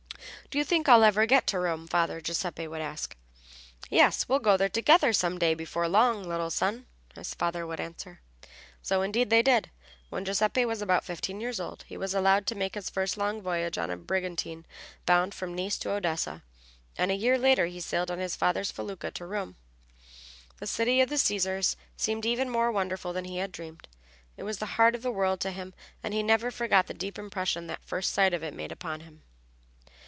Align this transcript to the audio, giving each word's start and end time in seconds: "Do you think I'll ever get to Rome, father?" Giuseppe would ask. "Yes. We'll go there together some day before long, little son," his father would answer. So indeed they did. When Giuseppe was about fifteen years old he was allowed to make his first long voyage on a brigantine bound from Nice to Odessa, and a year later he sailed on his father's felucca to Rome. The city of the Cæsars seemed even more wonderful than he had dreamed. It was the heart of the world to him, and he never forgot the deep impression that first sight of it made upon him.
"Do 0.51 0.57
you 0.57 0.65
think 0.65 0.89
I'll 0.89 1.05
ever 1.05 1.25
get 1.25 1.47
to 1.47 1.59
Rome, 1.59 1.87
father?" 1.87 2.19
Giuseppe 2.19 2.67
would 2.67 2.81
ask. 2.81 3.15
"Yes. 3.89 4.27
We'll 4.27 4.39
go 4.39 4.57
there 4.57 4.67
together 4.67 5.13
some 5.13 5.39
day 5.39 5.53
before 5.53 5.87
long, 5.87 6.27
little 6.27 6.49
son," 6.49 6.87
his 7.15 7.33
father 7.33 7.65
would 7.65 7.79
answer. 7.79 8.19
So 8.81 9.01
indeed 9.01 9.29
they 9.29 9.41
did. 9.41 9.69
When 10.09 10.25
Giuseppe 10.25 10.65
was 10.65 10.81
about 10.81 11.05
fifteen 11.05 11.39
years 11.39 11.61
old 11.61 11.85
he 11.87 11.95
was 11.95 12.13
allowed 12.13 12.45
to 12.47 12.55
make 12.55 12.75
his 12.75 12.89
first 12.89 13.15
long 13.15 13.41
voyage 13.41 13.77
on 13.77 13.89
a 13.89 13.95
brigantine 13.95 14.65
bound 15.05 15.33
from 15.33 15.55
Nice 15.55 15.77
to 15.77 15.91
Odessa, 15.91 16.43
and 16.97 17.11
a 17.11 17.15
year 17.15 17.37
later 17.37 17.67
he 17.67 17.79
sailed 17.79 18.11
on 18.11 18.19
his 18.19 18.35
father's 18.35 18.73
felucca 18.73 19.09
to 19.11 19.25
Rome. 19.25 19.55
The 20.59 20.67
city 20.67 20.99
of 20.99 21.07
the 21.07 21.15
Cæsars 21.15 21.77
seemed 21.95 22.25
even 22.25 22.49
more 22.49 22.73
wonderful 22.73 23.13
than 23.13 23.23
he 23.23 23.37
had 23.37 23.53
dreamed. 23.53 23.87
It 24.35 24.43
was 24.43 24.57
the 24.57 24.65
heart 24.75 24.95
of 24.95 25.01
the 25.01 25.11
world 25.13 25.39
to 25.41 25.51
him, 25.51 25.73
and 26.03 26.13
he 26.13 26.21
never 26.21 26.51
forgot 26.51 26.87
the 26.87 26.93
deep 26.93 27.17
impression 27.17 27.67
that 27.67 27.85
first 27.85 28.11
sight 28.11 28.33
of 28.33 28.43
it 28.43 28.53
made 28.53 28.73
upon 28.73 28.99
him. 28.99 29.21